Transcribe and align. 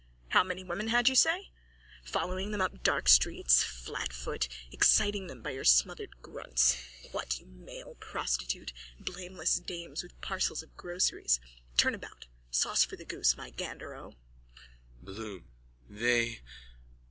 How 0.29 0.43
many 0.43 0.63
women 0.63 0.87
had 0.87 1.09
you, 1.09 1.15
eh, 1.29 1.43
following 2.03 2.49
them 2.49 2.59
up 2.59 2.81
dark 2.81 3.07
streets, 3.07 3.63
flatfoot, 3.63 4.47
exciting 4.71 5.27
them 5.27 5.43
by 5.43 5.51
your 5.51 5.63
smothered 5.63 6.23
grunts, 6.23 6.75
what, 7.11 7.39
you 7.39 7.45
male 7.45 7.93
prostitute? 7.99 8.73
Blameless 8.99 9.59
dames 9.59 10.01
with 10.01 10.19
parcels 10.19 10.63
of 10.63 10.75
groceries. 10.75 11.39
Turn 11.77 11.93
about. 11.93 12.25
Sauce 12.49 12.83
for 12.83 12.95
the 12.95 13.05
goose, 13.05 13.37
my 13.37 13.51
gander 13.51 13.93
O. 13.93 14.15
BLOOM: 15.03 15.45
They... 15.87 16.41